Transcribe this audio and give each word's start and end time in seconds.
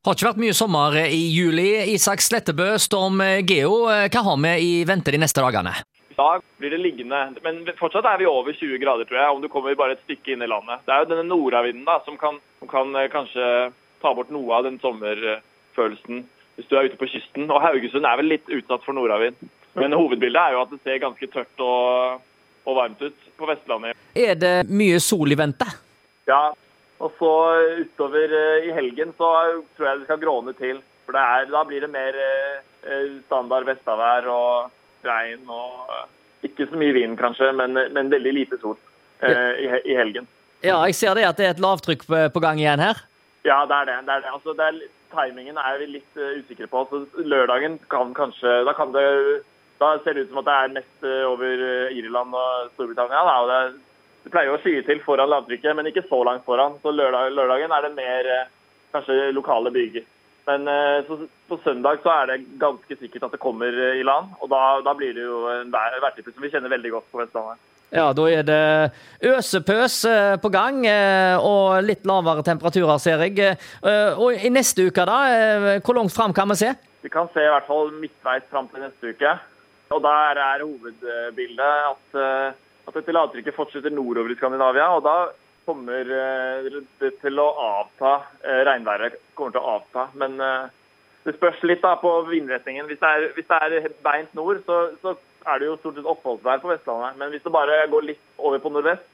Har 0.00 0.14
ikke 0.16 0.30
vært 0.30 0.38
mye 0.40 0.52
sommer 0.56 0.94
i 1.02 1.24
juli. 1.28 1.74
Isak 1.92 2.22
Slettebø, 2.24 2.70
Storm 2.80 3.18
Geo, 3.44 3.82
hva 3.84 4.20
har 4.24 4.38
vi 4.40 4.52
i 4.64 4.68
vente 4.88 5.12
de 5.12 5.18
neste 5.20 5.42
dagene? 5.44 5.74
I 6.08 6.16
dag 6.16 6.40
blir 6.56 6.72
det 6.72 6.78
liggende, 6.80 7.18
men 7.44 7.58
fortsatt 7.76 8.08
er 8.08 8.22
vi 8.22 8.28
over 8.30 8.56
20 8.56 8.80
grader, 8.80 9.04
tror 9.04 9.18
jeg, 9.20 9.34
om 9.34 9.42
du 9.44 9.48
kommer 9.52 9.76
bare 9.76 9.98
et 9.98 10.00
stykke 10.06 10.32
inn 10.32 10.46
i 10.46 10.48
landet. 10.48 10.80
Det 10.86 10.94
er 10.94 11.02
jo 11.02 11.10
denne 11.10 11.26
nordavinden 11.28 11.84
da, 11.84 11.98
som 12.06 12.16
kan, 12.16 12.38
som 12.62 12.70
kan 12.70 12.96
eh, 12.96 13.10
kanskje 13.12 13.44
ta 14.00 14.14
bort 14.16 14.32
noe 14.32 14.56
av 14.56 14.64
den 14.70 14.80
sommerfølelsen 14.80 16.24
hvis 16.56 16.72
du 16.72 16.74
er 16.80 16.88
ute 16.88 16.96
på 16.96 17.10
kysten. 17.18 17.44
Og 17.52 17.60
Haugesund 17.60 18.08
er 18.08 18.16
vel 18.22 18.32
litt 18.32 18.48
utsatt 18.48 18.88
for 18.88 18.96
nordavind. 18.96 19.36
Men 19.76 19.98
hovedbildet 20.00 20.40
er 20.40 20.56
jo 20.56 20.64
at 20.64 20.72
det 20.72 20.80
ser 20.80 21.04
ganske 21.04 21.28
tørt 21.36 21.64
og, 21.66 22.24
og 22.64 22.80
varmt 22.80 23.04
ut 23.04 23.30
på 23.36 23.52
Vestlandet. 23.52 24.00
Er 24.16 24.32
det 24.40 24.56
mye 24.72 24.96
sol 25.04 25.28
i 25.28 25.36
vente? 25.44 25.68
Ja, 26.24 26.46
og 27.00 27.16
så 27.16 27.32
utover 27.80 28.32
eh, 28.36 28.68
i 28.68 28.74
helgen 28.76 29.14
så 29.16 29.30
tror 29.76 29.88
jeg 29.88 30.00
det 30.00 30.08
skal 30.08 30.20
gråne 30.20 30.52
til. 30.58 30.82
For 31.08 31.16
er, 31.16 31.48
da 31.50 31.62
blir 31.66 31.84
det 31.84 31.92
mer 31.92 32.16
eh, 32.20 33.16
standard 33.24 33.68
vestavær 33.68 34.28
og 34.30 35.06
regn 35.06 35.48
og 35.48 35.94
eh, 35.96 36.06
ikke 36.50 36.68
så 36.68 36.80
mye 36.80 36.96
vind 36.96 37.16
kanskje, 37.20 37.50
men, 37.56 37.76
men 37.94 38.12
veldig 38.12 38.32
lite 38.36 38.60
sol 38.60 38.76
i, 39.20 39.66
i, 39.84 39.92
helgen. 39.92 40.24
Ja, 40.64 40.78
jeg 40.88 40.96
ser 40.96 41.16
det 41.16 41.26
at 41.28 41.36
det 41.36 41.44
er 41.44 41.52
et 41.52 41.60
lavtrykk 41.60 42.06
på, 42.08 42.20
på 42.32 42.40
gang 42.40 42.60
igjen 42.60 42.80
her. 42.80 43.02
Ja, 43.44 43.62
det 43.68 43.76
er 43.76 43.88
det. 43.90 43.96
det, 44.06 44.14
er 44.14 44.22
det. 44.24 44.32
Altså, 44.32 44.54
det 44.56 44.64
er, 44.64 44.78
timingen 45.12 45.60
er 45.60 45.76
vi 45.80 45.88
litt 45.98 46.16
uh, 46.16 46.38
usikre 46.40 46.68
på. 46.72 46.86
Så 46.88 47.24
lørdagen 47.28 47.76
kan 47.92 48.14
kanskje 48.16 48.62
Da 48.68 48.72
kan 48.76 48.94
det 48.96 49.04
da 49.80 49.94
ser 50.00 50.16
det 50.16 50.26
ut 50.26 50.32
som 50.32 50.40
at 50.40 50.48
det 50.48 50.56
er 50.56 50.72
mest 50.76 51.04
over 51.24 51.62
Irland 51.96 52.34
og 52.36 52.72
Storbritannia. 52.74 53.20
Da, 53.24 53.36
og 53.40 53.48
det 53.48 53.60
er 53.60 53.70
det 54.24 54.32
pleier 54.32 54.52
å 54.52 54.60
skye 54.60 54.82
til 54.84 55.00
foran 55.04 55.30
lavtrykket, 55.32 55.74
men 55.76 55.88
ikke 55.90 56.06
så 56.08 56.20
langt 56.26 56.46
foran. 56.48 56.76
Så 56.82 56.92
lørdag, 56.92 57.32
lørdagen 57.36 57.72
er 57.72 57.86
det 57.86 57.92
mer 57.96 58.28
eh, 58.34 58.48
kanskje 58.92 59.30
lokale 59.36 59.72
byger. 59.72 60.04
Men 60.48 60.68
eh, 60.68 61.00
så, 61.06 61.18
på 61.48 61.58
søndag 61.64 62.02
så 62.04 62.12
er 62.14 62.30
det 62.32 62.38
ganske 62.60 62.98
sikkert 63.00 63.28
at 63.28 63.36
det 63.36 63.42
kommer 63.42 63.72
eh, 63.72 64.00
i 64.00 64.04
land. 64.06 64.34
Og 64.44 64.52
da, 64.52 64.62
da 64.84 64.94
blir 64.98 65.16
det 65.16 65.24
jo 65.24 65.46
en 65.52 65.72
værtype 65.72 66.34
som 66.34 66.44
vi 66.44 66.52
kjenner 66.52 66.72
veldig 66.72 66.94
godt 66.98 67.08
på 67.12 67.22
Vestlandet. 67.22 67.66
Ja, 67.90 68.04
da 68.14 68.24
er 68.30 68.44
det 68.46 68.60
øsepøs 69.32 69.96
på 70.38 70.50
gang, 70.54 70.84
og 71.42 71.80
litt 71.82 72.04
lavere 72.06 72.44
temperaturer, 72.46 73.00
ser 73.02 73.24
jeg. 73.26 73.56
Og 74.14 74.30
i 74.46 74.52
neste 74.54 74.84
uke, 74.86 75.02
da? 75.10 75.16
Hvor 75.82 75.98
langt 75.98 76.14
fram 76.14 76.30
kan 76.30 76.46
vi 76.52 76.60
se? 76.60 76.70
Vi 77.02 77.10
kan 77.10 77.26
se 77.34 77.42
i 77.42 77.50
hvert 77.50 77.66
fall 77.66 77.90
midtveis 77.98 78.46
fram 78.46 78.70
til 78.70 78.84
neste 78.84 79.10
uke. 79.10 79.34
Og 79.90 80.04
der 80.06 80.38
er 80.38 80.62
hovedbildet 80.62 81.66
at 81.90 82.62
at 82.88 82.96
dette 82.96 83.14
lavtrykket 83.14 83.56
fortsetter 83.56 83.92
nordover 83.94 84.32
i 84.32 84.38
Skandinavia. 84.38 84.88
og 84.96 85.04
Da 85.04 85.16
kommer 85.68 86.12
eh, 86.16 86.68
det 87.00 87.14
til 87.22 87.40
å 87.40 87.48
avta. 87.62 88.20
Eh, 88.42 88.62
regnværet 88.68 89.18
kommer 89.38 89.54
til 89.54 89.62
å 89.62 89.74
avta. 89.78 90.06
Men 90.20 90.38
eh, 90.40 90.70
det 91.26 91.36
spørs 91.36 91.62
litt 91.68 91.82
da 91.84 91.96
på 92.00 92.12
vindretningen. 92.30 92.88
Hvis 92.88 93.00
det 93.02 93.10
er, 93.10 93.26
hvis 93.36 93.48
det 93.50 93.58
er 93.60 93.90
beint 94.04 94.32
nord, 94.38 94.62
så, 94.66 94.82
så, 95.02 95.16
er 95.48 95.56
det 95.56 95.70
jo 95.70 95.78
stort 95.80 95.96
sett 95.96 96.08
oppholdsvær 96.08 96.60
på 96.60 96.68
Vestlandet. 96.68 97.16
Men 97.16 97.30
hvis 97.32 97.44
det 97.46 97.52
bare 97.54 97.76
går 97.88 98.04
litt 98.10 98.24
over 98.36 98.60
på 98.60 98.72
nordvest, 98.74 99.06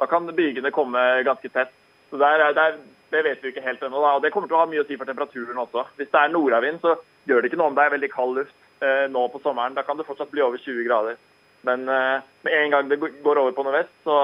da 0.00 0.06
kan 0.08 0.24
bygene 0.32 0.72
komme 0.74 1.02
ganske 1.26 1.50
tett. 1.52 1.74
Så 2.10 2.20
der, 2.20 2.40
der, 2.56 2.78
Det 3.12 3.20
vet 3.22 3.42
vi 3.42 3.52
ikke 3.52 3.62
helt 3.62 3.82
ennå. 3.84 4.00
og 4.00 4.22
Det 4.22 4.32
kommer 4.32 4.48
til 4.48 4.56
å 4.56 4.62
ha 4.62 4.66
mye 4.66 4.80
å 4.80 4.86
si 4.88 4.96
for 4.96 5.06
temperaturen 5.06 5.60
også. 5.60 5.84
Hvis 5.98 6.08
det 6.10 6.20
er 6.20 6.32
nordavind, 6.32 6.80
så 6.80 6.96
gjør 7.28 7.42
det 7.42 7.50
ikke 7.50 7.60
noe 7.60 7.70
om 7.70 7.76
det 7.76 7.84
er 7.84 7.92
veldig 7.94 8.10
kald 8.10 8.40
luft 8.40 8.56
eh, 8.82 9.04
nå 9.12 9.26
på 9.28 9.40
sommeren. 9.44 9.76
Da 9.76 9.84
kan 9.86 10.00
det 10.00 10.06
fortsatt 10.08 10.32
bli 10.32 10.42
over 10.42 10.58
20 10.58 10.88
grader. 10.88 11.20
Men 11.64 11.88
uh, 11.88 12.24
med 12.44 12.58
en 12.58 12.74
gang 12.74 12.90
det 12.90 13.00
går 13.00 13.40
over 13.40 13.54
på 13.56 13.64
nordvest, 13.66 13.92
så, 14.04 14.18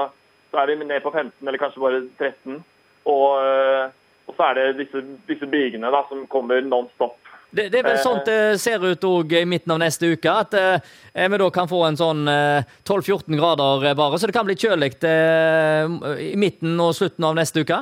så, 0.51 0.61
er 0.61 0.71
vi 0.71 0.85
ned 0.85 1.01
på 1.03 1.13
15, 1.13 1.33
eller 1.47 1.61
kanskje 1.61 1.83
bare 1.83 2.03
13. 2.19 2.61
Og, 3.09 3.27
uh, 3.41 3.89
og 4.29 4.37
så 4.37 4.51
er 4.51 4.59
det 4.59 4.85
disse, 4.85 5.03
disse 5.29 5.49
bygene 5.49 5.91
da, 5.93 6.05
som 6.09 6.27
kommer 6.31 6.61
non 6.65 6.89
stop. 6.95 7.17
Det, 7.51 7.65
det, 7.67 7.81
er 7.81 7.83
vel 7.83 7.97
sånn 7.99 8.21
det 8.23 8.59
ser 8.63 8.79
ut 8.79 9.03
òg 9.03 9.33
i 9.35 9.47
midten 9.49 9.73
av 9.73 9.81
neste 9.81 10.13
uke, 10.13 10.31
at 10.31 10.53
eh, 10.55 11.25
vi 11.27 11.39
da 11.41 11.49
kan 11.51 11.67
få 11.67 11.81
en 11.83 11.97
sånn 11.99 12.23
eh, 12.31 12.69
12-14 12.87 13.35
grader 13.35 13.89
bare. 13.99 14.19
Så 14.19 14.29
det 14.29 14.35
kan 14.37 14.47
bli 14.47 14.55
kjølig 14.55 14.93
eh, 15.03 15.91
i 16.31 16.37
midten 16.39 16.79
og 16.79 16.93
slutten 16.95 17.27
av 17.27 17.35
neste 17.35 17.65
uke? 17.65 17.81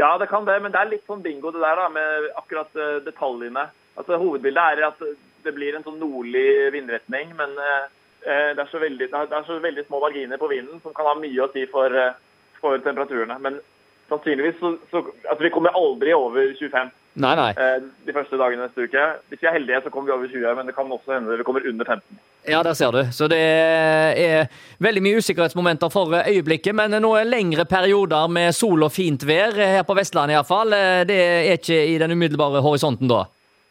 Ja, 0.00 0.10
det 0.18 0.26
kan 0.32 0.48
det, 0.48 0.58
men 0.64 0.74
det 0.74 0.80
er 0.80 0.90
litt 0.90 1.06
sånn 1.06 1.22
bingo 1.22 1.54
det 1.54 1.62
der 1.62 1.78
da, 1.78 1.86
med 1.94 2.26
akkurat 2.40 2.74
detaljene. 3.06 3.68
Altså 3.94 4.18
Hovedbildet 4.18 4.80
er 4.80 4.88
at 4.88 5.06
det 5.46 5.52
blir 5.54 5.78
en 5.78 5.86
sånn 5.86 6.00
nordlig 6.02 6.72
vindretning, 6.74 7.36
men 7.38 7.54
Eh, 7.54 7.84
det 8.24 8.64
er, 8.64 8.80
veldig, 8.80 9.08
det 9.12 9.20
er, 9.20 9.46
så 9.46 9.58
veldig, 9.60 9.86
små 9.86 10.00
marginer 10.00 10.40
på 10.40 10.48
vinden 10.48 10.80
som 10.82 10.94
kan 10.96 11.08
ha 11.10 11.14
mye 11.18 11.44
å 11.44 11.50
si 11.52 11.66
for, 11.70 11.92
eh, 11.92 12.16
for 12.60 12.80
temperaturene. 12.84 13.36
Men 13.44 13.60
sannsynligvis 14.08 14.60
så, 14.60 14.76
så 14.90 15.00
altså 15.30 15.42
Vi 15.44 15.50
kommer 15.50 15.76
aldri 15.76 16.12
over 16.12 16.52
25 16.58 16.92
nei, 17.14 17.34
nei. 17.38 17.50
Eh, 17.56 17.82
de 18.06 18.14
første 18.16 18.38
dagene 18.40 18.66
neste 18.66 18.86
uke. 18.88 19.04
Hvis 19.30 19.42
vi 19.42 19.48
er 19.48 19.56
heldige, 19.56 19.82
så 19.84 19.92
kommer 19.92 20.10
vi 20.10 20.16
over 20.16 20.30
20, 20.32 20.56
men 20.58 20.68
det 20.68 20.74
kan 20.76 20.92
også 20.92 21.14
hende 21.14 21.36
vi 21.38 21.46
kommer 21.46 21.68
under 21.68 21.84
15. 21.84 22.22
Ja, 22.48 22.62
der 22.62 22.74
ser 22.76 22.90
du. 22.92 23.00
Så 23.12 23.28
det 23.32 23.40
er 23.40 24.48
veldig 24.82 25.02
mye 25.04 25.20
usikkerhetsmomenter 25.20 25.92
for 25.92 26.16
øyeblikket. 26.20 26.74
Men 26.76 26.96
noen 27.04 27.30
lengre 27.30 27.64
perioder 27.68 28.28
med 28.28 28.52
sol 28.56 28.84
og 28.84 28.92
fint 28.92 29.24
vær 29.24 29.56
her 29.56 29.86
på 29.86 29.96
Vestlandet 29.96 30.36
iallfall, 30.36 30.74
det 31.08 31.20
er 31.20 31.54
ikke 31.54 31.78
i 31.94 31.96
den 32.02 32.12
umiddelbare 32.12 32.64
horisonten 32.64 33.08
da? 33.08 33.24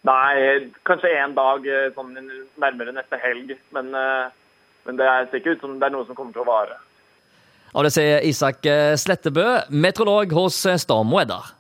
Nei, 0.04 0.72
kanskje 0.88 1.14
en 1.16 1.36
dag 1.38 1.68
sånn 1.96 2.16
nærmere 2.60 2.96
neste 2.96 3.20
helg. 3.22 3.54
Men 3.76 3.94
men 4.88 5.00
det 5.00 5.10
ser 5.30 5.42
ikke 5.42 5.56
ut 5.58 5.64
som 5.64 5.76
det 5.80 5.88
er 5.88 5.96
noe 5.96 6.08
som 6.08 6.18
kommer 6.18 6.36
til 6.36 6.44
å 6.46 6.50
vare. 6.50 6.80
Og 7.74 7.88
det 7.88 7.94
sier 7.96 8.24
Isak 8.30 8.62
Slettebø, 9.02 9.48
meteorolog 9.74 10.36
hos 10.38 10.60
Storm 10.84 11.14
Weather. 11.16 11.48